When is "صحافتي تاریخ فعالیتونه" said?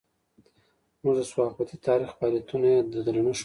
1.31-2.67